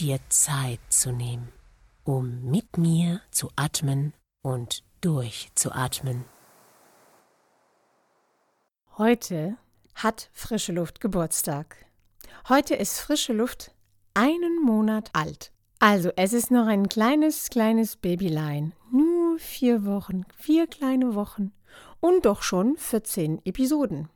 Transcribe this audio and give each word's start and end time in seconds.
dir 0.00 0.18
Zeit 0.28 0.80
zu 0.88 1.12
nehmen, 1.12 1.52
um 2.04 2.42
mit 2.50 2.78
mir 2.78 3.20
zu 3.30 3.50
atmen 3.56 4.12
und 4.42 4.82
durchzuatmen. 5.00 6.24
Heute 8.98 9.56
hat 9.94 10.30
Frische 10.32 10.72
Luft 10.72 11.00
Geburtstag. 11.00 11.86
Heute 12.48 12.74
ist 12.74 13.00
Frische 13.00 13.32
Luft 13.32 13.72
einen 14.14 14.62
Monat 14.62 15.10
alt. 15.12 15.52
Also 15.78 16.10
es 16.16 16.32
ist 16.32 16.50
noch 16.50 16.66
ein 16.66 16.88
kleines, 16.88 17.50
kleines 17.50 17.96
Babylein. 17.96 18.72
Nur 18.90 19.38
vier 19.38 19.84
Wochen, 19.84 20.24
vier 20.36 20.66
kleine 20.66 21.14
Wochen 21.14 21.52
und 22.00 22.24
doch 22.24 22.42
schon 22.42 22.76
14 22.76 23.44
Episoden. 23.44 24.08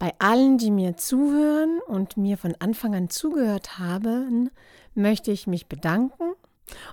Bei 0.00 0.14
allen, 0.18 0.56
die 0.56 0.70
mir 0.70 0.96
zuhören 0.96 1.78
und 1.86 2.16
mir 2.16 2.38
von 2.38 2.56
Anfang 2.58 2.94
an 2.94 3.10
zugehört 3.10 3.78
haben, 3.78 4.48
möchte 4.94 5.30
ich 5.30 5.46
mich 5.46 5.66
bedanken 5.66 6.32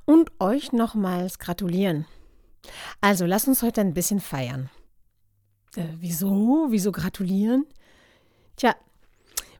und 0.04 0.30
euch 0.42 0.74
nochmals 0.74 1.40
gratulieren. 1.40 2.06
Also 3.00 3.26
lasst 3.26 3.48
uns 3.48 3.64
heute 3.64 3.80
ein 3.80 3.94
bisschen 3.94 4.20
feiern. 4.20 4.70
Äh, 5.78 5.86
wieso? 6.00 6.68
Wieso 6.70 6.92
gratulieren? 6.92 7.66
Tja, 8.58 8.76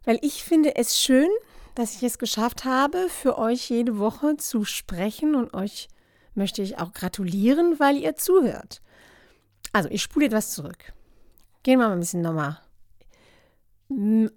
weil 0.04 0.20
ich 0.22 0.44
finde 0.44 0.76
es 0.76 1.00
schön, 1.00 1.30
dass 1.74 1.96
ich 1.96 2.04
es 2.04 2.18
geschafft 2.20 2.66
habe, 2.66 3.08
für 3.08 3.38
euch 3.38 3.70
jede 3.70 3.98
Woche 3.98 4.36
zu 4.36 4.66
sprechen 4.66 5.36
und 5.36 5.54
euch 5.54 5.88
möchte 6.34 6.62
ich 6.62 6.80
auch 6.80 6.92
gratulieren, 6.92 7.80
weil 7.80 7.96
ihr 7.96 8.18
zuhört. 8.18 8.82
Also, 9.72 9.88
ich 9.90 10.02
spule 10.02 10.26
etwas 10.26 10.52
zurück. 10.52 10.92
Gehen 11.64 11.80
wir 11.80 11.88
mal 11.88 11.94
ein 11.94 12.02
bisschen 12.02 12.22
nochmal 12.22 12.60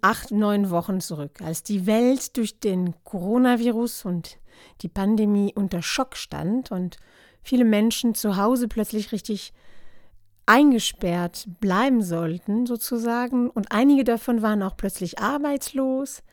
acht, 0.01 0.31
neun 0.31 0.69
Wochen 0.69 1.01
zurück, 1.01 1.41
als 1.41 1.63
die 1.63 1.85
Welt 1.85 2.37
durch 2.37 2.59
den 2.59 2.93
Coronavirus 3.03 4.05
und 4.05 4.39
die 4.81 4.89
Pandemie 4.89 5.53
unter 5.55 5.81
Schock 5.81 6.15
stand 6.15 6.71
und 6.71 6.97
viele 7.43 7.65
Menschen 7.65 8.15
zu 8.15 8.37
Hause 8.37 8.67
plötzlich 8.67 9.11
richtig 9.11 9.53
eingesperrt 10.45 11.47
bleiben 11.59 12.01
sollten, 12.01 12.65
sozusagen, 12.65 13.49
und 13.49 13.71
einige 13.71 14.03
davon 14.03 14.41
waren 14.41 14.63
auch 14.63 14.75
plötzlich 14.75 15.19
arbeitslos. 15.19 16.23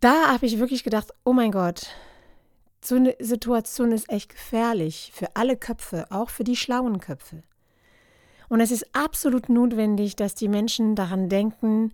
Da 0.00 0.28
habe 0.28 0.46
ich 0.46 0.58
wirklich 0.58 0.84
gedacht, 0.84 1.12
oh 1.24 1.32
mein 1.32 1.52
Gott, 1.52 1.88
so 2.84 2.96
eine 2.96 3.16
Situation 3.18 3.92
ist 3.92 4.08
echt 4.08 4.30
gefährlich 4.30 5.10
für 5.14 5.34
alle 5.34 5.56
Köpfe, 5.56 6.06
auch 6.10 6.30
für 6.30 6.44
die 6.44 6.56
schlauen 6.56 7.00
Köpfe. 7.00 7.42
Und 8.48 8.60
es 8.60 8.70
ist 8.70 8.94
absolut 8.94 9.48
notwendig, 9.48 10.16
dass 10.16 10.34
die 10.34 10.48
Menschen 10.48 10.94
daran 10.94 11.28
denken, 11.28 11.92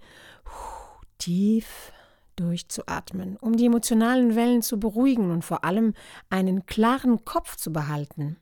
tief 1.18 1.92
durchzuatmen, 2.36 3.36
um 3.36 3.56
die 3.56 3.66
emotionalen 3.66 4.34
Wellen 4.34 4.62
zu 4.62 4.78
beruhigen 4.78 5.30
und 5.30 5.44
vor 5.44 5.64
allem 5.64 5.94
einen 6.30 6.66
klaren 6.66 7.24
Kopf 7.24 7.56
zu 7.56 7.72
behalten. 7.72 8.36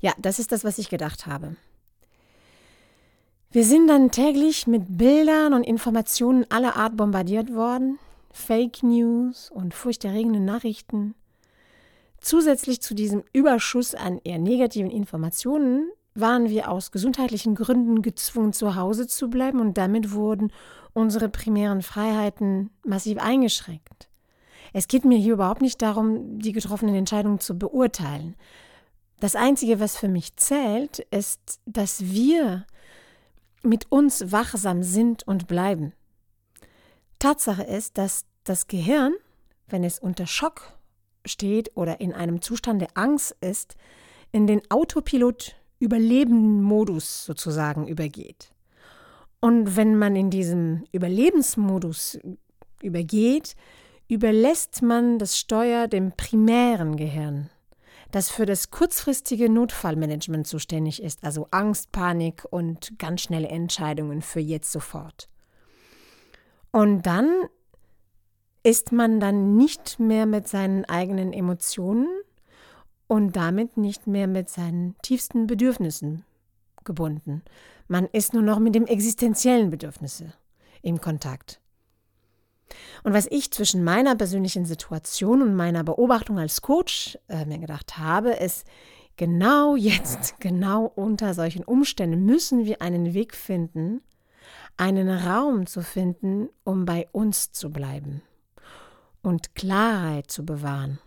Ja, 0.00 0.12
das 0.18 0.38
ist 0.38 0.52
das, 0.52 0.64
was 0.64 0.78
ich 0.78 0.88
gedacht 0.88 1.26
habe. 1.26 1.56
Wir 3.50 3.64
sind 3.64 3.86
dann 3.86 4.10
täglich 4.10 4.66
mit 4.66 4.98
Bildern 4.98 5.54
und 5.54 5.62
Informationen 5.62 6.44
aller 6.50 6.76
Art 6.76 6.96
bombardiert 6.96 7.54
worden, 7.54 7.98
Fake 8.32 8.82
News 8.82 9.50
und 9.50 9.74
furchterregende 9.74 10.40
Nachrichten. 10.40 11.14
Zusätzlich 12.20 12.80
zu 12.82 12.94
diesem 12.94 13.22
Überschuss 13.32 13.94
an 13.94 14.18
eher 14.24 14.38
negativen 14.38 14.90
Informationen 14.90 15.90
waren 16.14 16.48
wir 16.48 16.70
aus 16.70 16.92
gesundheitlichen 16.92 17.54
Gründen 17.54 18.02
gezwungen, 18.02 18.52
zu 18.52 18.76
Hause 18.76 19.06
zu 19.06 19.28
bleiben 19.28 19.60
und 19.60 19.76
damit 19.76 20.12
wurden 20.12 20.52
unsere 20.92 21.28
primären 21.28 21.82
Freiheiten 21.82 22.70
massiv 22.84 23.18
eingeschränkt. 23.18 24.08
Es 24.72 24.88
geht 24.88 25.04
mir 25.04 25.18
hier 25.18 25.34
überhaupt 25.34 25.62
nicht 25.62 25.82
darum, 25.82 26.38
die 26.38 26.52
getroffenen 26.52 26.94
Entscheidungen 26.94 27.40
zu 27.40 27.58
beurteilen. 27.58 28.36
Das 29.20 29.36
Einzige, 29.36 29.80
was 29.80 29.96
für 29.96 30.08
mich 30.08 30.36
zählt, 30.36 31.00
ist, 31.10 31.60
dass 31.66 32.00
wir 32.00 32.66
mit 33.62 33.90
uns 33.90 34.32
wachsam 34.32 34.82
sind 34.82 35.26
und 35.26 35.46
bleiben. 35.46 35.92
Tatsache 37.18 37.62
ist, 37.62 37.98
dass 37.98 38.24
das 38.44 38.66
Gehirn, 38.66 39.14
wenn 39.68 39.84
es 39.84 39.98
unter 39.98 40.26
Schock 40.26 40.72
steht 41.24 41.70
oder 41.74 42.00
in 42.00 42.12
einem 42.12 42.42
Zustand 42.42 42.82
der 42.82 42.90
Angst 42.94 43.34
ist, 43.40 43.76
in 44.30 44.46
den 44.46 44.60
Autopilot 44.70 45.56
Überlebensmodus 45.84 47.26
sozusagen 47.26 47.86
übergeht. 47.86 48.52
Und 49.40 49.76
wenn 49.76 49.96
man 49.98 50.16
in 50.16 50.30
diesem 50.30 50.84
Überlebensmodus 50.90 52.18
übergeht, 52.82 53.54
überlässt 54.08 54.80
man 54.80 55.18
das 55.18 55.38
Steuer 55.38 55.86
dem 55.86 56.12
primären 56.12 56.96
Gehirn, 56.96 57.50
das 58.10 58.30
für 58.30 58.46
das 58.46 58.70
kurzfristige 58.70 59.50
Notfallmanagement 59.50 60.46
zuständig 60.46 61.02
ist, 61.02 61.24
also 61.24 61.46
Angst, 61.50 61.92
Panik 61.92 62.44
und 62.50 62.98
ganz 62.98 63.22
schnelle 63.22 63.48
Entscheidungen 63.48 64.22
für 64.22 64.40
jetzt 64.40 64.72
sofort. 64.72 65.28
Und 66.70 67.02
dann 67.02 67.30
ist 68.62 68.92
man 68.92 69.20
dann 69.20 69.56
nicht 69.56 70.00
mehr 70.00 70.24
mit 70.24 70.48
seinen 70.48 70.86
eigenen 70.86 71.34
Emotionen 71.34 72.08
und 73.14 73.36
damit 73.36 73.76
nicht 73.76 74.08
mehr 74.08 74.26
mit 74.26 74.48
seinen 74.48 74.96
tiefsten 75.00 75.46
Bedürfnissen 75.46 76.24
gebunden. 76.82 77.42
Man 77.86 78.06
ist 78.06 78.34
nur 78.34 78.42
noch 78.42 78.58
mit 78.58 78.74
dem 78.74 78.86
existenziellen 78.86 79.70
Bedürfnisse 79.70 80.32
im 80.82 81.00
Kontakt. 81.00 81.60
Und 83.04 83.12
was 83.12 83.28
ich 83.30 83.52
zwischen 83.52 83.84
meiner 83.84 84.16
persönlichen 84.16 84.64
Situation 84.64 85.42
und 85.42 85.54
meiner 85.54 85.84
Beobachtung 85.84 86.40
als 86.40 86.60
Coach 86.60 87.16
äh, 87.28 87.44
mir 87.44 87.58
gedacht 87.58 87.98
habe, 87.98 88.30
ist, 88.30 88.66
genau 89.16 89.76
jetzt, 89.76 90.34
genau 90.40 90.86
unter 90.96 91.34
solchen 91.34 91.62
Umständen 91.62 92.24
müssen 92.24 92.64
wir 92.64 92.82
einen 92.82 93.14
Weg 93.14 93.36
finden, 93.36 94.02
einen 94.76 95.08
Raum 95.08 95.68
zu 95.68 95.82
finden, 95.82 96.48
um 96.64 96.84
bei 96.84 97.06
uns 97.12 97.52
zu 97.52 97.70
bleiben 97.70 98.22
und 99.22 99.54
Klarheit 99.54 100.32
zu 100.32 100.44
bewahren. 100.44 100.98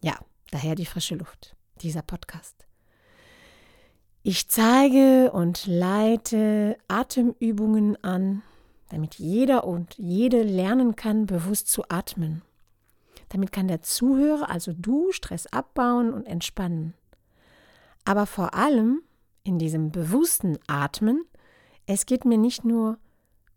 Ja, 0.00 0.18
Daher 0.50 0.74
die 0.74 0.86
frische 0.86 1.14
Luft, 1.14 1.54
dieser 1.80 2.02
Podcast. 2.02 2.66
Ich 4.22 4.48
zeige 4.48 5.30
und 5.32 5.66
leite 5.66 6.76
Atemübungen 6.88 8.02
an, 8.02 8.42
damit 8.90 9.14
jeder 9.14 9.64
und 9.64 9.96
jede 9.96 10.42
lernen 10.42 10.96
kann, 10.96 11.26
bewusst 11.26 11.68
zu 11.68 11.84
atmen. 11.88 12.42
Damit 13.28 13.52
kann 13.52 13.68
der 13.68 13.82
Zuhörer, 13.82 14.50
also 14.50 14.72
du, 14.72 15.12
Stress 15.12 15.46
abbauen 15.46 16.12
und 16.12 16.26
entspannen. 16.26 16.94
Aber 18.04 18.26
vor 18.26 18.54
allem 18.54 19.02
in 19.44 19.58
diesem 19.58 19.92
bewussten 19.92 20.58
Atmen, 20.66 21.24
es 21.86 22.06
geht 22.06 22.24
mir 22.24 22.38
nicht 22.38 22.64
nur 22.64 22.98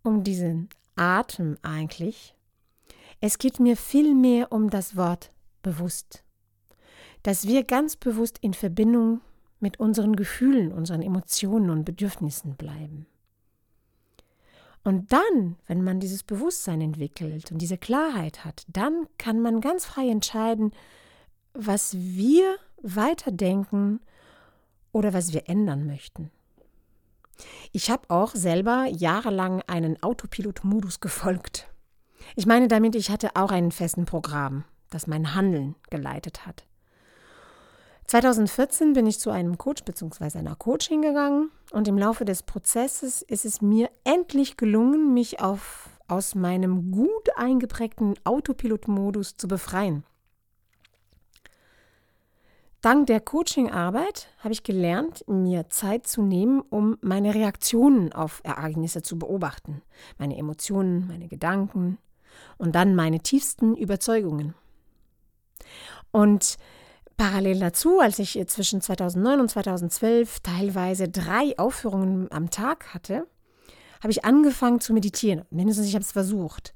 um 0.03 0.23
diesen 0.23 0.69
Atem 0.95 1.57
eigentlich, 1.63 2.35
es 3.19 3.39
geht 3.39 3.59
mir 3.59 3.77
vielmehr 3.77 4.51
um 4.51 4.69
das 4.69 4.95
Wort 4.95 5.31
bewusst 5.63 6.23
dass 7.23 7.47
wir 7.47 7.63
ganz 7.63 7.95
bewusst 7.95 8.37
in 8.41 8.53
Verbindung 8.53 9.21
mit 9.59 9.79
unseren 9.79 10.15
Gefühlen, 10.15 10.71
unseren 10.71 11.01
Emotionen 11.01 11.69
und 11.69 11.85
Bedürfnissen 11.85 12.55
bleiben. 12.55 13.07
Und 14.83 15.13
dann, 15.13 15.55
wenn 15.65 15.81
man 15.83 16.01
dieses 16.01 16.23
Bewusstsein 16.23 16.81
entwickelt 16.81 17.51
und 17.51 17.59
diese 17.59 17.77
Klarheit 17.77 18.43
hat, 18.43 18.65
dann 18.67 19.07
kann 19.17 19.39
man 19.39 19.61
ganz 19.61 19.85
frei 19.85 20.09
entscheiden, 20.09 20.73
was 21.53 21.95
wir 21.95 22.57
weiterdenken 22.81 24.01
oder 24.91 25.13
was 25.13 25.31
wir 25.31 25.47
ändern 25.47 25.87
möchten. 25.87 26.31
Ich 27.71 27.89
habe 27.89 28.09
auch 28.09 28.35
selber 28.35 28.85
jahrelang 28.89 29.61
einen 29.67 30.01
Autopilot-Modus 30.03 30.99
gefolgt. 30.99 31.67
Ich 32.35 32.45
meine 32.45 32.67
damit, 32.67 32.95
ich 32.95 33.09
hatte 33.09 33.35
auch 33.35 33.51
einen 33.51 33.71
festen 33.71 34.05
Programm, 34.05 34.65
das 34.89 35.07
mein 35.07 35.33
Handeln 35.33 35.75
geleitet 35.89 36.45
hat. 36.45 36.65
2014 38.07 38.93
bin 38.93 39.07
ich 39.07 39.19
zu 39.19 39.29
einem 39.31 39.57
Coach 39.57 39.83
bzw. 39.83 40.37
einer 40.37 40.55
Coaching 40.55 41.01
gegangen 41.01 41.51
und 41.71 41.87
im 41.87 41.97
Laufe 41.97 42.25
des 42.25 42.43
Prozesses 42.43 43.21
ist 43.21 43.45
es 43.45 43.61
mir 43.61 43.89
endlich 44.03 44.57
gelungen, 44.57 45.13
mich 45.13 45.39
auf, 45.39 45.89
aus 46.07 46.35
meinem 46.35 46.91
gut 46.91 47.35
eingeprägten 47.35 48.15
Autopilot-Modus 48.23 49.37
zu 49.37 49.47
befreien. 49.47 50.03
Dank 52.81 53.07
der 53.07 53.21
Coachingarbeit 53.21 54.27
habe 54.39 54.51
ich 54.51 54.63
gelernt, 54.63 55.23
mir 55.25 55.69
Zeit 55.69 56.05
zu 56.05 56.21
nehmen, 56.21 56.59
um 56.59 56.97
meine 56.99 57.33
Reaktionen 57.33 58.11
auf 58.11 58.41
Ereignisse 58.43 59.01
zu 59.01 59.17
beobachten, 59.17 59.81
meine 60.17 60.37
Emotionen, 60.37 61.07
meine 61.07 61.29
Gedanken 61.29 61.97
und 62.57 62.75
dann 62.75 62.93
meine 62.93 63.21
tiefsten 63.21 63.77
Überzeugungen. 63.77 64.53
Und 66.11 66.57
parallel 67.23 67.59
dazu, 67.59 68.01
als 68.01 68.19
ich 68.19 68.37
zwischen 68.47 68.81
2009 68.81 69.39
und 69.39 69.49
2012 69.49 70.41
teilweise 70.41 71.07
drei 71.07 71.57
Aufführungen 71.57 72.29
am 72.33 72.49
Tag 72.49 72.93
hatte, 72.93 73.27
habe 74.01 74.11
ich 74.11 74.25
angefangen 74.25 74.81
zu 74.81 74.91
meditieren. 74.91 75.45
Mindestens 75.49 75.87
ich 75.87 75.93
habe 75.93 76.03
es 76.03 76.11
versucht, 76.11 76.73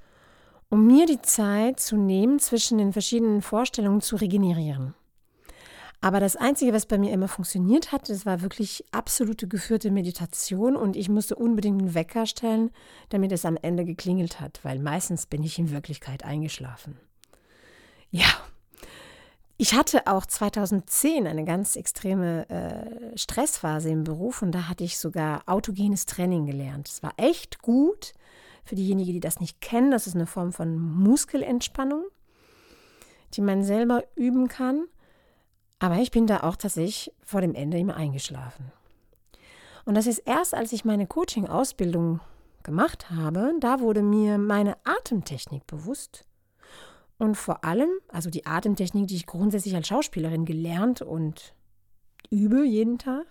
um 0.70 0.88
mir 0.88 1.06
die 1.06 1.22
Zeit 1.22 1.82
zu 1.82 1.98
nehmen, 1.98 2.40
zwischen 2.40 2.78
den 2.78 2.94
verschiedenen 2.94 3.42
Vorstellungen 3.42 4.00
zu 4.00 4.16
regenerieren. 4.16 4.94
Aber 6.00 6.22
das 6.22 6.38
Einzige, 6.38 6.72
was 6.72 6.86
bei 6.86 6.98
mir 6.98 7.12
immer 7.12 7.28
funktioniert 7.28 7.92
hat, 7.92 8.08
das 8.08 8.26
war 8.26 8.42
wirklich 8.42 8.86
absolute 8.92 9.50
geführte 9.50 9.92
Meditation 9.92 10.78
und 10.78 10.96
ich 10.96 11.10
musste 11.10 11.36
unbedingt 11.36 11.82
einen 11.82 11.94
Wecker 11.94 12.26
stellen, 12.26 12.72
damit 13.10 13.34
es 13.34 13.44
am 13.44 13.58
Ende 13.62 13.84
geklingelt 13.84 14.40
hat, 14.40 14.62
weil 14.64 14.80
meistens 14.80 15.26
bin 15.26 15.44
ich 15.44 15.60
in 15.60 15.72
Wirklichkeit 15.72 16.24
eingeschlafen. 16.24 16.98
Ja, 18.12 18.30
ich 19.58 19.74
hatte 19.74 20.06
auch 20.06 20.26
2010 20.26 21.26
eine 21.26 21.44
ganz 21.44 21.76
extreme 21.76 22.48
äh, 22.50 23.18
Stressphase 23.18 23.90
im 23.90 24.04
Beruf 24.04 24.44
und 24.44 24.52
da 24.52 24.68
hatte 24.68 24.84
ich 24.84 25.00
sogar 25.00 25.42
autogenes 25.48 26.06
Training 26.06 26.46
gelernt. 26.46 26.88
Es 26.88 27.02
war 27.02 27.14
echt 27.18 27.62
gut. 27.62 28.14
Für 28.66 28.76
diejenigen, 28.76 29.14
die 29.14 29.20
das 29.20 29.40
nicht 29.40 29.60
kennen, 29.62 29.92
das 29.92 30.08
ist 30.08 30.16
eine 30.16 30.28
Form 30.28 30.52
von 30.54 30.78
Muskelentspannung, 30.78 32.04
die 33.34 33.42
man 33.42 33.64
selber 33.64 34.04
üben 34.16 34.48
kann. 34.48 34.86
Aber 35.80 35.98
ich 35.98 36.12
bin 36.12 36.28
da 36.28 36.42
auch 36.42 36.56
tatsächlich 36.56 37.14
vor 37.24 37.42
dem 37.42 37.56
Ende 37.56 37.78
immer 37.78 37.96
eingeschlafen. 37.96 38.72
Und 39.86 39.96
das 39.96 40.06
ist 40.06 40.20
erst, 40.20 40.54
als 40.54 40.74
ich 40.74 40.86
meine 40.86 41.08
Coaching-Ausbildung 41.08 42.20
gemacht 42.62 43.10
habe, 43.10 43.54
da 43.60 43.80
wurde 43.80 44.04
mir 44.04 44.38
meine 44.38 44.76
Atemtechnik 44.84 45.66
bewusst. 45.66 46.26
Und 47.18 47.36
vor 47.36 47.64
allem, 47.64 47.90
also 48.10 48.30
die 48.30 48.46
Atemtechnik, 48.46 49.08
die 49.08 49.16
ich 49.16 49.26
grundsätzlich 49.26 49.76
als 49.76 49.88
Schauspielerin 49.88 50.46
gelernt 50.46 51.02
und 51.02 51.54
übe 52.30 52.64
jeden 52.66 53.00
Tag. 53.00 53.26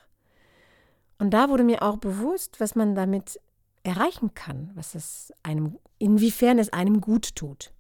Und 1.19 1.31
da 1.31 1.49
wurde 1.49 1.65
mir 1.65 1.83
auch 1.83 1.97
bewusst, 1.97 2.61
was 2.61 2.75
man 2.75 2.95
damit 2.95 3.41
erreichen 3.85 4.35
kann, 4.35 4.71
was 4.75 4.95
es 4.95 5.33
einem, 5.43 5.79
inwiefern 5.99 6.59
es 6.59 6.73
einem 6.73 7.01
gut 7.01 7.37
tut. 7.37 7.73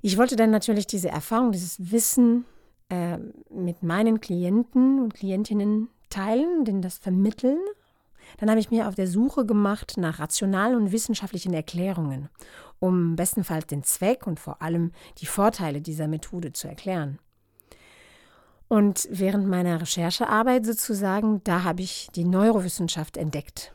Ich 0.00 0.16
wollte 0.16 0.34
dann 0.34 0.50
natürlich 0.50 0.86
diese 0.86 1.10
Erfahrung, 1.10 1.52
dieses 1.52 1.92
Wissen 1.92 2.44
äh, 2.88 3.18
mit 3.50 3.82
meinen 3.82 4.20
Klienten 4.20 5.00
und 5.00 5.14
Klientinnen 5.14 5.88
teilen, 6.10 6.64
denen 6.64 6.82
das 6.82 6.98
vermitteln. 6.98 7.60
Dann 8.38 8.50
habe 8.50 8.60
ich 8.60 8.70
mir 8.70 8.88
auf 8.88 8.94
der 8.94 9.06
Suche 9.06 9.46
gemacht 9.46 9.94
nach 9.96 10.18
rationalen 10.18 10.76
und 10.76 10.92
wissenschaftlichen 10.92 11.54
Erklärungen, 11.54 12.28
um 12.78 13.16
bestenfalls 13.16 13.66
den 13.66 13.82
Zweck 13.84 14.26
und 14.26 14.40
vor 14.40 14.62
allem 14.62 14.92
die 15.18 15.26
Vorteile 15.26 15.80
dieser 15.80 16.08
Methode 16.08 16.52
zu 16.52 16.68
erklären. 16.68 17.18
Und 18.68 19.06
während 19.10 19.46
meiner 19.46 19.82
Recherchearbeit 19.82 20.64
sozusagen, 20.64 21.42
da 21.44 21.62
habe 21.62 21.82
ich 21.82 22.08
die 22.14 22.24
Neurowissenschaft 22.24 23.18
entdeckt. 23.18 23.74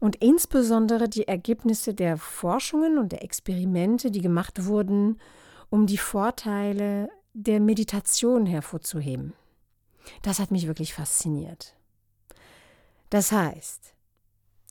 Und 0.00 0.16
insbesondere 0.16 1.08
die 1.08 1.26
Ergebnisse 1.26 1.94
der 1.94 2.18
Forschungen 2.18 2.98
und 2.98 3.12
der 3.12 3.22
Experimente, 3.22 4.10
die 4.10 4.20
gemacht 4.20 4.66
wurden, 4.66 5.18
um 5.70 5.86
die 5.86 5.96
Vorteile 5.96 7.08
der 7.32 7.60
Meditation 7.60 8.44
hervorzuheben. 8.44 9.32
Das 10.20 10.38
hat 10.38 10.50
mich 10.50 10.66
wirklich 10.66 10.92
fasziniert. 10.92 11.74
Das 13.12 13.30
heißt, 13.30 13.92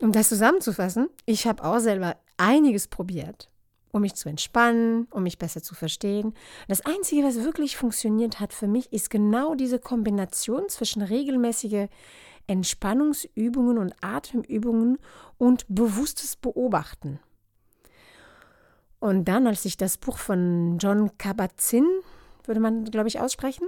um 0.01 0.11
das 0.11 0.29
zusammenzufassen, 0.29 1.09
ich 1.27 1.45
habe 1.45 1.63
auch 1.63 1.77
selber 1.77 2.17
einiges 2.37 2.87
probiert, 2.87 3.51
um 3.91 4.01
mich 4.01 4.15
zu 4.15 4.29
entspannen, 4.29 5.05
um 5.11 5.21
mich 5.21 5.37
besser 5.37 5.61
zu 5.61 5.75
verstehen. 5.75 6.33
Das 6.67 6.83
Einzige, 6.83 7.23
was 7.23 7.43
wirklich 7.43 7.77
funktioniert 7.77 8.39
hat 8.39 8.51
für 8.51 8.65
mich, 8.65 8.91
ist 8.91 9.11
genau 9.11 9.53
diese 9.53 9.77
Kombination 9.77 10.69
zwischen 10.69 11.03
regelmäßige 11.03 11.85
Entspannungsübungen 12.47 13.77
und 13.77 13.93
Atemübungen 14.01 14.97
und 15.37 15.67
bewusstes 15.69 16.35
Beobachten. 16.35 17.19
Und 18.99 19.25
dann, 19.25 19.45
als 19.45 19.65
ich 19.65 19.77
das 19.77 19.99
Buch 19.99 20.17
von 20.17 20.79
John 20.79 21.15
Kabat-Zinn 21.19 21.85
würde 22.45 22.59
man, 22.59 22.85
glaube 22.85 23.07
ich, 23.07 23.19
aussprechen, 23.19 23.67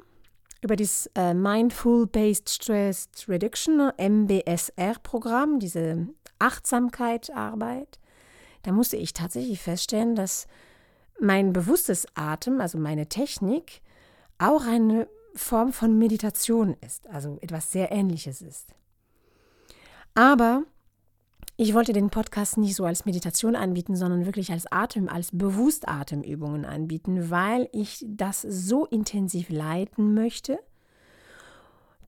über 0.63 0.75
das 0.75 1.09
äh, 1.15 1.33
Mindful 1.33 2.07
Based 2.07 2.49
Stress 2.49 3.09
Reduction, 3.27 3.91
MBSR-Programm, 3.97 5.59
diese 5.59 6.07
Achtsamkeitsarbeit, 6.39 7.99
da 8.63 8.71
musste 8.71 8.97
ich 8.97 9.13
tatsächlich 9.13 9.61
feststellen, 9.61 10.15
dass 10.15 10.47
mein 11.19 11.53
bewusstes 11.53 12.07
Atem, 12.15 12.61
also 12.61 12.77
meine 12.77 13.07
Technik, 13.07 13.81
auch 14.37 14.65
eine 14.65 15.07
Form 15.35 15.73
von 15.73 15.97
Meditation 15.97 16.75
ist, 16.81 17.07
also 17.07 17.37
etwas 17.41 17.71
sehr 17.71 17.91
Ähnliches 17.91 18.41
ist. 18.41 18.73
Aber 20.15 20.63
ich 21.55 21.73
wollte 21.73 21.93
den 21.93 22.09
Podcast 22.09 22.57
nicht 22.57 22.75
so 22.75 22.85
als 22.85 23.05
Meditation 23.05 23.55
anbieten, 23.55 23.95
sondern 23.95 24.25
wirklich 24.25 24.51
als 24.51 24.71
Atem, 24.71 25.07
als 25.07 25.29
Bewusstatemübungen 25.31 26.65
anbieten, 26.65 27.29
weil 27.29 27.69
ich 27.71 28.03
das 28.07 28.41
so 28.41 28.85
intensiv 28.85 29.49
leiten 29.49 30.13
möchte, 30.13 30.59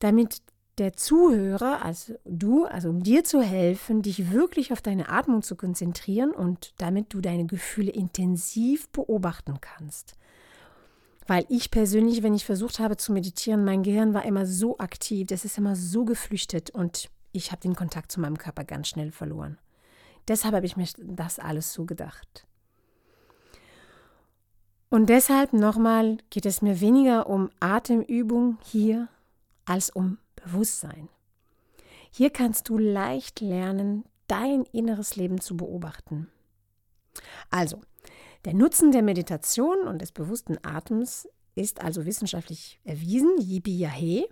damit 0.00 0.42
der 0.78 0.92
Zuhörer, 0.92 1.84
also 1.84 2.14
du, 2.24 2.64
also 2.64 2.90
um 2.90 3.02
dir 3.02 3.24
zu 3.24 3.40
helfen, 3.40 4.02
dich 4.02 4.32
wirklich 4.32 4.72
auf 4.72 4.82
deine 4.82 5.08
Atmung 5.08 5.42
zu 5.42 5.56
konzentrieren 5.56 6.32
und 6.32 6.74
damit 6.76 7.14
du 7.14 7.20
deine 7.20 7.46
Gefühle 7.46 7.92
intensiv 7.92 8.88
beobachten 8.90 9.58
kannst. 9.60 10.16
Weil 11.26 11.46
ich 11.48 11.70
persönlich, 11.70 12.22
wenn 12.22 12.34
ich 12.34 12.44
versucht 12.44 12.78
habe 12.78 12.96
zu 12.96 13.12
meditieren, 13.12 13.64
mein 13.64 13.82
Gehirn 13.82 14.12
war 14.12 14.24
immer 14.24 14.44
so 14.44 14.78
aktiv, 14.78 15.26
das 15.28 15.44
ist 15.44 15.56
immer 15.56 15.76
so 15.76 16.04
geflüchtet 16.04 16.70
und 16.70 17.10
ich 17.36 17.52
habe 17.52 17.60
den 17.60 17.76
Kontakt 17.76 18.10
zu 18.10 18.20
meinem 18.20 18.38
Körper 18.38 18.64
ganz 18.64 18.88
schnell 18.88 19.12
verloren. 19.12 19.58
Deshalb 20.28 20.54
habe 20.54 20.66
ich 20.66 20.76
mir 20.76 20.86
das 20.98 21.38
alles 21.38 21.72
so 21.72 21.84
gedacht. 21.84 22.46
Und 24.88 25.06
deshalb 25.08 25.52
nochmal 25.52 26.18
geht 26.30 26.46
es 26.46 26.62
mir 26.62 26.80
weniger 26.80 27.28
um 27.28 27.50
Atemübung 27.60 28.58
hier 28.64 29.08
als 29.64 29.90
um 29.90 30.18
Bewusstsein. 30.36 31.08
Hier 32.10 32.30
kannst 32.30 32.68
du 32.68 32.78
leicht 32.78 33.40
lernen, 33.40 34.04
dein 34.26 34.62
inneres 34.72 35.16
Leben 35.16 35.40
zu 35.40 35.56
beobachten. 35.56 36.28
Also, 37.50 37.80
der 38.44 38.54
Nutzen 38.54 38.92
der 38.92 39.02
Meditation 39.02 39.86
und 39.86 40.00
des 40.00 40.12
bewussten 40.12 40.56
Atems 40.64 41.28
ist 41.54 41.82
also 41.82 42.06
wissenschaftlich 42.06 42.80
erwiesen, 42.84 43.38
yibi 43.38 43.76
yahe. 43.76 44.28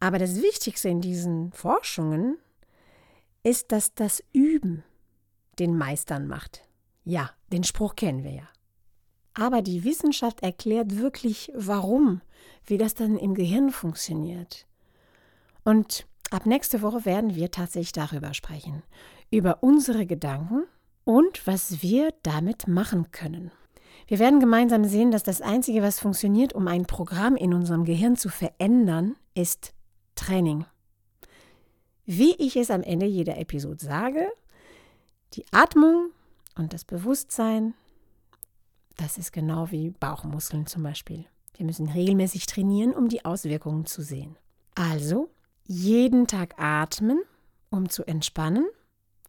Aber 0.00 0.18
das 0.18 0.42
Wichtigste 0.42 0.88
in 0.88 1.02
diesen 1.02 1.52
Forschungen 1.52 2.38
ist, 3.42 3.70
dass 3.70 3.94
das 3.94 4.24
Üben 4.32 4.82
den 5.58 5.76
Meistern 5.76 6.26
macht. 6.26 6.62
Ja, 7.04 7.30
den 7.52 7.64
Spruch 7.64 7.94
kennen 7.96 8.24
wir 8.24 8.32
ja. 8.32 8.48
Aber 9.34 9.62
die 9.62 9.84
Wissenschaft 9.84 10.42
erklärt 10.42 10.98
wirklich, 10.98 11.52
warum, 11.54 12.20
wie 12.64 12.78
das 12.78 12.94
dann 12.94 13.16
im 13.16 13.34
Gehirn 13.34 13.70
funktioniert. 13.70 14.66
Und 15.64 16.06
ab 16.30 16.46
nächste 16.46 16.82
Woche 16.82 17.04
werden 17.04 17.34
wir 17.34 17.50
tatsächlich 17.50 17.92
darüber 17.92 18.34
sprechen. 18.34 18.82
Über 19.30 19.62
unsere 19.62 20.06
Gedanken 20.06 20.64
und 21.04 21.46
was 21.46 21.82
wir 21.82 22.12
damit 22.22 22.66
machen 22.66 23.12
können. 23.12 23.52
Wir 24.08 24.18
werden 24.18 24.40
gemeinsam 24.40 24.84
sehen, 24.84 25.10
dass 25.10 25.22
das 25.22 25.40
Einzige, 25.40 25.82
was 25.82 26.00
funktioniert, 26.00 26.52
um 26.52 26.66
ein 26.66 26.86
Programm 26.86 27.36
in 27.36 27.54
unserem 27.54 27.84
Gehirn 27.84 28.16
zu 28.16 28.28
verändern, 28.28 29.14
ist 29.34 29.72
Training. 30.20 30.66
Wie 32.04 32.34
ich 32.36 32.56
es 32.56 32.70
am 32.70 32.82
Ende 32.82 33.06
jeder 33.06 33.38
Episode 33.38 33.82
sage, 33.82 34.30
die 35.32 35.44
Atmung 35.50 36.10
und 36.56 36.74
das 36.74 36.84
Bewusstsein, 36.84 37.72
das 38.98 39.16
ist 39.16 39.32
genau 39.32 39.70
wie 39.70 39.90
Bauchmuskeln 39.90 40.66
zum 40.66 40.82
Beispiel. 40.82 41.24
Wir 41.56 41.64
müssen 41.64 41.88
regelmäßig 41.88 42.44
trainieren, 42.46 42.92
um 42.92 43.08
die 43.08 43.24
Auswirkungen 43.24 43.86
zu 43.86 44.02
sehen. 44.02 44.36
Also 44.74 45.30
jeden 45.64 46.26
Tag 46.26 46.54
atmen, 46.58 47.22
um 47.70 47.88
zu 47.88 48.04
entspannen, 48.04 48.66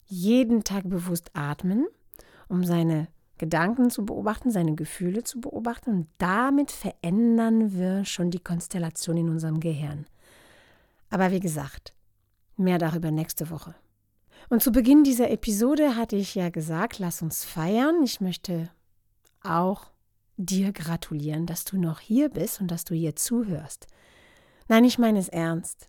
jeden 0.07 0.65
Tag 0.65 0.89
bewusst 0.89 1.31
atmen, 1.33 1.87
um 2.49 2.65
seine 2.65 3.07
Gedanken 3.37 3.89
zu 3.89 4.05
beobachten, 4.05 4.51
seine 4.51 4.75
Gefühle 4.75 5.23
zu 5.23 5.39
beobachten 5.39 5.89
und 5.91 6.07
damit 6.17 6.69
verändern 6.69 7.73
wir 7.73 8.03
schon 8.03 8.29
die 8.29 8.43
Konstellation 8.43 9.17
in 9.17 9.29
unserem 9.29 9.61
Gehirn. 9.61 10.05
Aber 11.11 11.29
wie 11.31 11.41
gesagt, 11.41 11.93
mehr 12.57 12.79
darüber 12.79 13.11
nächste 13.11 13.51
Woche. 13.51 13.75
Und 14.49 14.63
zu 14.63 14.71
Beginn 14.71 15.03
dieser 15.03 15.29
Episode 15.29 15.95
hatte 15.95 16.15
ich 16.15 16.33
ja 16.33 16.49
gesagt, 16.49 16.99
lass 16.99 17.21
uns 17.21 17.45
feiern. 17.45 18.01
Ich 18.03 18.21
möchte 18.21 18.69
auch 19.43 19.91
dir 20.37 20.71
gratulieren, 20.71 21.45
dass 21.45 21.65
du 21.65 21.77
noch 21.77 21.99
hier 21.99 22.29
bist 22.29 22.61
und 22.61 22.71
dass 22.71 22.85
du 22.85 22.95
hier 22.95 23.15
zuhörst. 23.15 23.87
Nein, 24.67 24.85
ich 24.85 24.97
meine 24.97 25.19
es 25.19 25.29
ernst. 25.29 25.87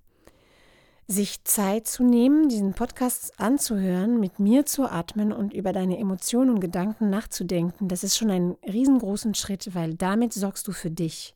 Sich 1.06 1.44
Zeit 1.44 1.86
zu 1.86 2.04
nehmen, 2.04 2.48
diesen 2.48 2.74
Podcast 2.74 3.38
anzuhören, 3.38 4.20
mit 4.20 4.38
mir 4.38 4.66
zu 4.66 4.88
atmen 4.88 5.32
und 5.32 5.52
über 5.52 5.72
deine 5.72 5.98
Emotionen 5.98 6.50
und 6.50 6.60
Gedanken 6.60 7.10
nachzudenken, 7.10 7.88
das 7.88 8.04
ist 8.04 8.16
schon 8.16 8.30
ein 8.30 8.56
riesengroßen 8.66 9.34
Schritt, 9.34 9.74
weil 9.74 9.94
damit 9.94 10.32
sorgst 10.32 10.66
du 10.68 10.72
für 10.72 10.90
dich, 10.90 11.34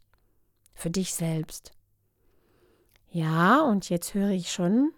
für 0.75 0.91
dich 0.91 1.15
selbst. 1.15 1.76
Ja, 3.11 3.63
und 3.63 3.89
jetzt 3.89 4.15
höre 4.15 4.31
ich 4.31 4.53
schon 4.53 4.93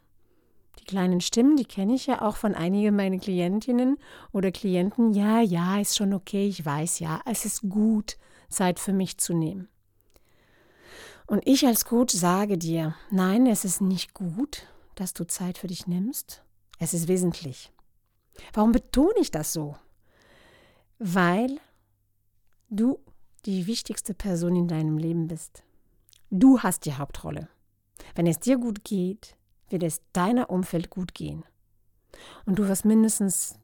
die 0.79 0.85
kleinen 0.85 1.21
Stimmen, 1.21 1.57
die 1.57 1.65
kenne 1.65 1.95
ich 1.95 2.07
ja 2.07 2.23
auch 2.23 2.37
von 2.37 2.55
einigen 2.55 2.95
meiner 2.97 3.19
Klientinnen 3.19 3.99
oder 4.33 4.51
Klienten. 4.51 5.13
Ja, 5.13 5.41
ja, 5.41 5.81
ist 5.81 5.97
schon 5.97 6.15
okay, 6.15 6.49
ich 6.49 6.65
weiß 6.65 7.01
ja, 7.01 7.21
es 7.27 7.45
ist 7.45 7.69
gut, 7.69 8.17
Zeit 8.49 8.79
für 8.79 8.93
mich 8.93 9.19
zu 9.19 9.35
nehmen. 9.35 9.69
Und 11.27 11.47
ich 11.47 11.67
als 11.67 11.85
Coach 11.85 12.15
sage 12.15 12.57
dir, 12.57 12.95
nein, 13.11 13.47
es 13.47 13.65
ist 13.65 13.81
nicht 13.83 14.15
gut, 14.15 14.67
dass 14.95 15.13
du 15.13 15.27
Zeit 15.27 15.59
für 15.59 15.67
dich 15.67 15.87
nimmst. 15.87 16.43
Es 16.79 16.95
ist 16.95 17.07
wesentlich. 17.07 17.71
Warum 18.55 18.73
betone 18.73 19.19
ich 19.21 19.31
das 19.31 19.53
so? 19.53 19.77
Weil 20.99 21.61
du 22.71 22.99
die 23.45 23.67
wichtigste 23.67 24.15
Person 24.15 24.57
in 24.57 24.69
deinem 24.69 24.97
Leben 24.97 25.29
bist. 25.29 25.63
Du 26.31 26.61
hast 26.61 26.87
die 26.87 26.95
Hauptrolle. 26.95 27.49
Wenn 28.15 28.27
es 28.27 28.41
dir 28.41 28.59
gut 28.59 28.85
geht, 28.85 29.37
wird 29.69 29.83
es 29.83 30.01
deiner 30.13 30.51
Umfeld 30.51 30.91
gut 30.91 31.15
gehen. 31.15 31.45
Und 32.47 32.59
du 32.59 32.69
wirst 32.69 32.85
mindestens 32.85 33.59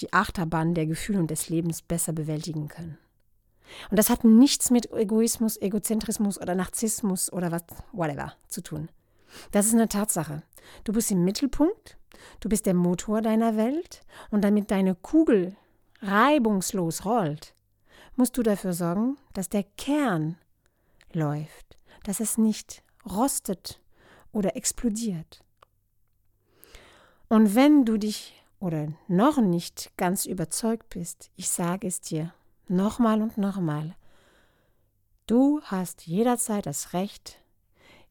die 0.00 0.12
Achterbahn 0.12 0.74
der 0.74 0.86
Gefühle 0.86 1.18
und 1.18 1.30
des 1.30 1.48
Lebens 1.48 1.82
besser 1.82 2.12
bewältigen 2.12 2.68
können. 2.68 2.98
Und 3.90 3.98
das 3.98 4.10
hat 4.10 4.24
nichts 4.24 4.70
mit 4.70 4.90
Egoismus, 4.92 5.56
Egozentrismus 5.56 6.40
oder 6.40 6.54
Narzissmus 6.54 7.32
oder 7.32 7.52
was, 7.52 7.64
whatever 7.92 8.34
zu 8.48 8.62
tun. 8.62 8.88
Das 9.50 9.66
ist 9.66 9.74
eine 9.74 9.88
Tatsache. 9.88 10.42
Du 10.84 10.92
bist 10.92 11.10
im 11.10 11.24
Mittelpunkt, 11.24 11.98
du 12.40 12.48
bist 12.48 12.66
der 12.66 12.74
Motor 12.74 13.20
deiner 13.20 13.56
Welt 13.56 14.02
und 14.30 14.42
damit 14.42 14.70
deine 14.70 14.94
Kugel 14.94 15.56
reibungslos 16.00 17.04
rollt, 17.04 17.54
musst 18.16 18.36
du 18.36 18.42
dafür 18.42 18.72
sorgen, 18.72 19.16
dass 19.34 19.48
der 19.48 19.64
Kern 19.64 20.36
läuft, 21.12 21.78
dass 22.04 22.20
es 22.20 22.38
nicht 22.38 22.82
rostet 23.08 23.80
oder 24.32 24.56
explodiert. 24.56 25.44
Und 27.28 27.54
wenn 27.54 27.84
du 27.84 27.98
dich 27.98 28.34
oder 28.60 28.88
noch 29.06 29.38
nicht 29.40 29.92
ganz 29.96 30.26
überzeugt 30.26 30.88
bist, 30.90 31.30
ich 31.36 31.48
sage 31.48 31.86
es 31.86 32.00
dir, 32.00 32.32
nochmal 32.68 33.22
und 33.22 33.38
nochmal. 33.38 33.94
Du 35.26 35.60
hast 35.62 36.06
jederzeit 36.06 36.66
das 36.66 36.92
Recht, 36.92 37.38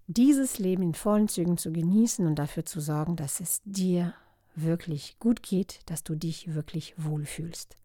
dieses 0.08 0.60
Leben 0.60 0.84
in 0.84 0.94
vollen 0.94 1.28
Zügen 1.28 1.58
zu 1.58 1.72
genießen 1.72 2.26
und 2.26 2.36
dafür 2.36 2.66
zu 2.66 2.80
sorgen, 2.80 3.16
dass 3.16 3.40
es 3.40 3.62
dir 3.66 4.14
wirklich 4.56 5.20
gut 5.20 5.44
geht, 5.44 5.82
dass 5.88 6.04
du 6.04 6.16
dich 6.16 6.54
wirklich 6.54 6.94
wohlfühlst. 6.98 7.76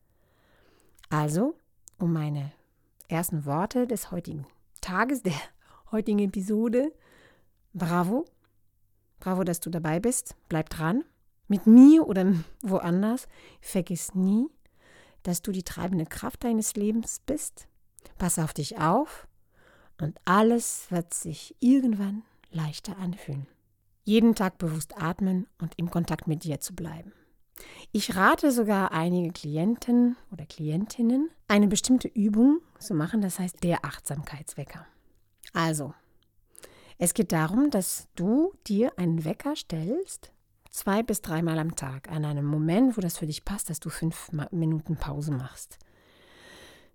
Also, 1.11 1.55
um 1.99 2.13
meine 2.13 2.53
ersten 3.09 3.45
Worte 3.45 3.87
des 3.87 4.11
heutigen 4.11 4.47
Tages, 4.81 5.23
der 5.23 5.35
heutigen 5.91 6.21
Episode, 6.21 6.93
bravo, 7.73 8.25
bravo, 9.21 9.45
dass 9.45 9.61
du 9.61 9.71
dabei 9.71 10.01
bist, 10.01 10.35
bleib 10.49 10.71
dran, 10.71 11.05
mit 11.49 11.67
mir 11.67 12.07
oder 12.07 12.33
woanders, 12.63 13.29
vergiss 13.61 14.15
nie, 14.15 14.47
dass 15.23 15.43
du 15.43 15.53
die 15.53 15.63
treibende 15.63 16.07
Kraft 16.07 16.45
deines 16.45 16.75
Lebens 16.75 17.21
bist. 17.25 17.67
Pass 18.19 18.39
auf 18.39 18.53
dich 18.53 18.79
auf 18.79 19.29
und 20.01 20.19
alles 20.25 20.91
wird 20.91 21.15
sich 21.15 21.55
irgendwann 21.61 22.23
leichter 22.51 22.99
anfühlen. 22.99 23.47
Jeden 24.05 24.35
Tag 24.35 24.59
bewusst 24.59 25.01
atmen 25.01 25.47
und 25.61 25.75
im 25.77 25.91
Kontakt 25.91 26.27
mit 26.27 26.43
dir 26.43 26.61
zu 26.61 26.75
bleiben. 26.75 27.13
Ich 27.93 28.17
rate 28.17 28.51
sogar 28.51 28.91
einige 28.93 29.33
Klienten 29.33 30.17
oder 30.33 30.47
Klientinnen, 30.47 31.31
eine 31.47 31.69
bestimmte 31.69 32.09
Übung 32.09 32.61
zu 32.79 32.95
machen, 32.95 33.21
das 33.21 33.39
heißt 33.39 33.63
der 33.63 33.85
Achtsamkeitswecker. 33.85 34.87
Also, 35.53 35.95
es 37.03 37.15
geht 37.15 37.33
darum, 37.33 37.69
dass 37.71 38.07
du 38.15 38.53
dir 38.69 38.97
einen 38.97 39.25
Wecker 39.25 39.57
stellst, 39.57 40.31
zwei 40.71 41.03
bis 41.03 41.21
dreimal 41.21 41.59
am 41.59 41.75
Tag 41.75 42.09
an 42.09 42.25
einem 42.25 42.47
Moment, 42.47 42.97
wo 42.97 43.01
das 43.01 43.19
für 43.19 43.27
dich 43.27 43.45
passt, 43.45 43.71
dass 43.71 43.81
du 43.81 43.91
fünf 43.91 44.31
Minuten 44.53 44.95
Pause 44.95 45.33
machst. 45.33 45.81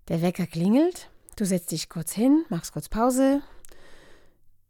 Der 0.07 0.21
Wecker 0.21 0.47
klingelt, 0.47 1.09
du 1.35 1.45
setzt 1.45 1.71
dich 1.71 1.89
kurz 1.89 2.13
hin, 2.13 2.45
machst 2.47 2.71
kurz 2.71 2.87
Pause, 2.87 3.41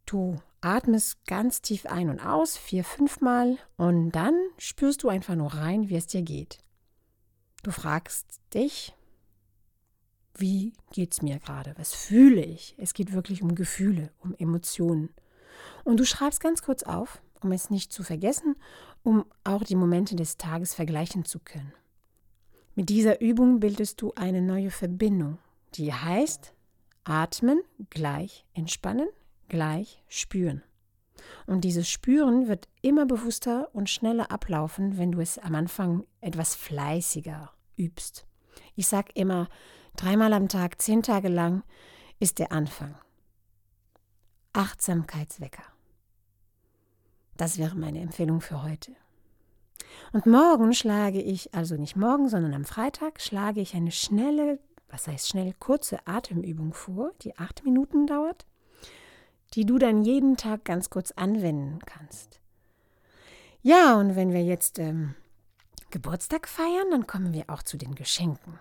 du 0.06 0.42
atmest 0.60 1.24
ganz 1.24 1.62
tief 1.62 1.86
ein 1.86 2.10
und 2.10 2.18
aus, 2.18 2.56
vier, 2.56 2.82
fünfmal 2.82 3.58
und 3.76 4.10
dann 4.10 4.34
spürst 4.58 5.04
du 5.04 5.08
einfach 5.08 5.36
nur 5.36 5.54
rein, 5.54 5.88
wie 5.88 5.94
es 5.94 6.08
dir 6.08 6.22
geht. 6.22 6.58
Du 7.62 7.70
fragst 7.70 8.40
dich, 8.54 8.92
wie 10.34 10.72
geht 10.90 11.12
es 11.12 11.22
mir 11.22 11.38
gerade? 11.38 11.74
Was 11.76 11.94
fühle 11.94 12.44
ich? 12.44 12.74
Es 12.76 12.92
geht 12.92 13.12
wirklich 13.12 13.40
um 13.40 13.54
Gefühle, 13.54 14.10
um 14.18 14.34
Emotionen. 14.34 15.10
Und 15.88 16.00
du 16.00 16.04
schreibst 16.04 16.40
ganz 16.40 16.60
kurz 16.60 16.82
auf, 16.82 17.22
um 17.40 17.50
es 17.50 17.70
nicht 17.70 17.94
zu 17.94 18.02
vergessen, 18.02 18.56
um 19.02 19.24
auch 19.42 19.62
die 19.62 19.74
Momente 19.74 20.16
des 20.16 20.36
Tages 20.36 20.74
vergleichen 20.74 21.24
zu 21.24 21.38
können. 21.38 21.72
Mit 22.74 22.90
dieser 22.90 23.22
Übung 23.22 23.58
bildest 23.58 24.02
du 24.02 24.12
eine 24.14 24.42
neue 24.42 24.70
Verbindung, 24.70 25.38
die 25.76 25.94
heißt 25.94 26.52
Atmen 27.04 27.62
gleich 27.88 28.44
entspannen 28.52 29.08
gleich 29.48 30.04
spüren. 30.08 30.62
Und 31.46 31.62
dieses 31.62 31.88
Spüren 31.88 32.48
wird 32.48 32.68
immer 32.82 33.06
bewusster 33.06 33.70
und 33.72 33.88
schneller 33.88 34.30
ablaufen, 34.30 34.98
wenn 34.98 35.10
du 35.10 35.20
es 35.20 35.38
am 35.38 35.54
Anfang 35.54 36.04
etwas 36.20 36.54
fleißiger 36.54 37.50
übst. 37.78 38.26
Ich 38.74 38.88
sage 38.88 39.12
immer, 39.14 39.48
dreimal 39.96 40.34
am 40.34 40.50
Tag, 40.50 40.82
zehn 40.82 41.02
Tage 41.02 41.28
lang 41.28 41.62
ist 42.20 42.40
der 42.40 42.52
Anfang. 42.52 42.94
Achtsamkeitswecker. 44.52 45.62
Das 47.38 47.56
wäre 47.56 47.76
meine 47.76 48.00
Empfehlung 48.00 48.40
für 48.40 48.62
heute. 48.64 48.92
Und 50.12 50.26
morgen 50.26 50.74
schlage 50.74 51.22
ich, 51.22 51.54
also 51.54 51.76
nicht 51.76 51.96
morgen, 51.96 52.28
sondern 52.28 52.52
am 52.52 52.64
Freitag, 52.64 53.20
schlage 53.20 53.60
ich 53.60 53.74
eine 53.74 53.92
schnelle, 53.92 54.58
was 54.90 55.06
heißt 55.06 55.28
schnell, 55.28 55.54
kurze 55.58 56.06
Atemübung 56.06 56.74
vor, 56.74 57.12
die 57.22 57.38
acht 57.38 57.64
Minuten 57.64 58.06
dauert, 58.06 58.44
die 59.54 59.64
du 59.64 59.78
dann 59.78 60.02
jeden 60.02 60.36
Tag 60.36 60.64
ganz 60.64 60.90
kurz 60.90 61.12
anwenden 61.12 61.78
kannst. 61.86 62.40
Ja, 63.62 63.94
und 63.94 64.16
wenn 64.16 64.32
wir 64.32 64.42
jetzt 64.42 64.80
ähm, 64.80 65.14
Geburtstag 65.90 66.48
feiern, 66.48 66.90
dann 66.90 67.06
kommen 67.06 67.32
wir 67.32 67.44
auch 67.48 67.62
zu 67.62 67.76
den 67.76 67.94
Geschenken. 67.94 68.58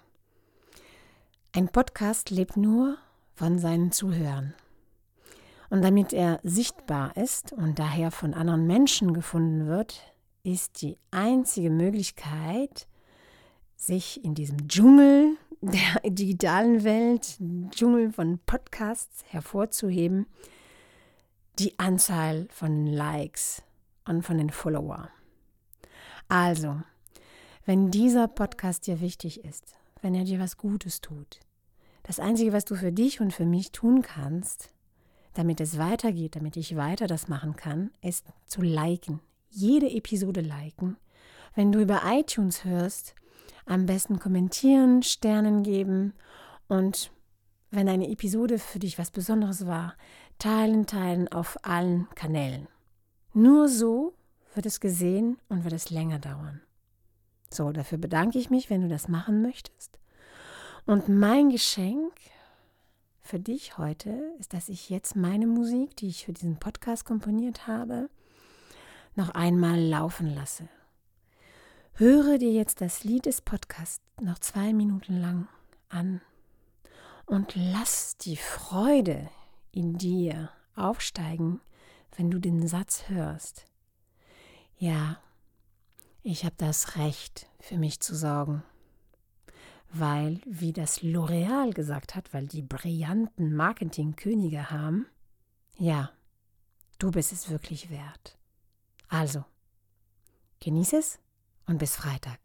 Ein 1.51 1.69
Podcast 1.69 2.29
lebt 2.29 2.57
nur 2.57 2.97
von 3.33 3.57
seinen 3.57 3.91
Zuhörern. 3.91 4.53
Und 5.69 5.81
damit 5.81 6.13
er 6.13 6.39
sichtbar 6.43 7.15
ist 7.17 7.51
und 7.51 7.79
daher 7.79 8.11
von 8.11 8.33
anderen 8.33 8.67
Menschen 8.67 9.13
gefunden 9.13 9.67
wird, 9.67 10.01
ist 10.43 10.81
die 10.81 10.97
einzige 11.11 11.69
Möglichkeit, 11.69 12.87
sich 13.75 14.23
in 14.23 14.33
diesem 14.33 14.67
Dschungel 14.67 15.35
der 15.61 16.09
digitalen 16.09 16.83
Welt, 16.83 17.37
Dschungel 17.71 18.11
von 18.11 18.39
Podcasts 18.45 19.23
hervorzuheben, 19.27 20.25
die 21.59 21.77
Anzahl 21.79 22.47
von 22.51 22.85
Likes 22.85 23.63
und 24.05 24.23
von 24.23 24.37
den 24.37 24.51
Follower. 24.51 25.09
Also, 26.29 26.81
wenn 27.65 27.91
dieser 27.91 28.27
Podcast 28.27 28.87
dir 28.87 29.01
wichtig 29.01 29.43
ist, 29.43 29.75
wenn 30.01 30.13
er 30.15 30.23
dir 30.23 30.39
was 30.39 30.57
Gutes 30.57 31.01
tut, 31.01 31.39
das 32.03 32.19
Einzige, 32.19 32.53
was 32.53 32.63
du 32.63 32.75
für 32.75 32.93
dich 32.93 33.19
und 33.19 33.33
für 33.33 33.45
mich 33.45 33.71
tun 33.71 34.01
kannst, 34.01 34.69
damit 35.37 35.61
es 35.61 35.77
weitergeht, 35.77 36.35
damit 36.35 36.57
ich 36.57 36.75
weiter 36.75 37.07
das 37.07 37.27
machen 37.27 37.55
kann, 37.55 37.91
ist 38.01 38.25
zu 38.45 38.61
liken. 38.61 39.19
Jede 39.49 39.89
Episode 39.89 40.41
liken. 40.41 40.97
Wenn 41.55 41.71
du 41.71 41.79
über 41.79 42.01
iTunes 42.05 42.65
hörst, 42.65 43.15
am 43.65 43.85
besten 43.85 44.19
kommentieren, 44.19 45.03
Sternen 45.03 45.63
geben 45.63 46.13
und 46.67 47.11
wenn 47.69 47.89
eine 47.89 48.09
Episode 48.09 48.59
für 48.59 48.79
dich 48.79 48.97
was 48.97 49.11
Besonderes 49.11 49.67
war, 49.67 49.95
teilen, 50.39 50.85
teilen 50.85 51.27
auf 51.27 51.57
allen 51.63 52.07
Kanälen. 52.15 52.67
Nur 53.33 53.67
so 53.67 54.13
wird 54.53 54.65
es 54.65 54.79
gesehen 54.79 55.37
und 55.49 55.63
wird 55.63 55.73
es 55.73 55.89
länger 55.89 56.19
dauern. 56.19 56.61
So, 57.51 57.71
dafür 57.71 57.97
bedanke 57.97 58.39
ich 58.39 58.49
mich, 58.49 58.69
wenn 58.69 58.81
du 58.81 58.87
das 58.87 59.07
machen 59.07 59.41
möchtest. 59.41 59.99
Und 60.85 61.09
mein 61.09 61.49
Geschenk 61.49 62.13
für 63.27 63.39
dich 63.39 63.77
heute 63.77 64.09
ist, 64.39 64.53
dass 64.53 64.69
ich 64.69 64.89
jetzt 64.89 65.17
meine 65.17 65.47
Musik, 65.47 65.97
die 65.97 66.07
ich 66.07 66.25
für 66.25 66.31
diesen 66.31 66.59
Podcast 66.59 67.03
komponiert 67.03 67.67
habe, 67.67 68.09
noch 69.15 69.31
einmal 69.31 69.79
laufen 69.79 70.33
lasse. 70.33 70.69
Höre 71.95 72.37
dir 72.37 72.53
jetzt 72.53 72.79
das 72.79 73.03
Lied 73.03 73.25
des 73.25 73.41
Podcasts 73.41 73.99
noch 74.21 74.39
zwei 74.39 74.71
Minuten 74.71 75.19
lang 75.19 75.49
an 75.89 76.21
und 77.25 77.53
lass 77.55 78.15
die 78.17 78.37
Freude 78.37 79.29
in 79.73 79.97
dir 79.97 80.49
aufsteigen, 80.77 81.59
wenn 82.15 82.31
du 82.31 82.39
den 82.39 82.65
Satz 82.65 83.09
hörst, 83.09 83.65
ja, 84.77 85.17
ich 86.23 86.45
habe 86.45 86.55
das 86.57 86.95
Recht, 86.95 87.49
für 87.59 87.77
mich 87.77 87.99
zu 87.99 88.15
sorgen. 88.15 88.63
Weil, 89.91 90.41
wie 90.45 90.73
das 90.73 91.01
L'Oreal 91.01 91.73
gesagt 91.73 92.15
hat, 92.15 92.33
weil 92.33 92.47
die 92.47 92.61
brillanten 92.61 93.55
Marketingkönige 93.55 94.69
haben, 94.69 95.07
ja, 95.77 96.11
du 96.99 97.11
bist 97.11 97.31
es 97.31 97.49
wirklich 97.49 97.89
wert. 97.89 98.37
Also, 99.07 99.45
genieße 100.59 100.97
es 100.97 101.19
und 101.65 101.77
bis 101.77 101.95
Freitag. 101.95 102.39